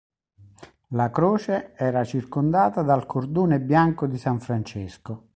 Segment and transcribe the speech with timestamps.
[0.93, 5.29] La croce era circondata dal cordone bianco di San Francesco.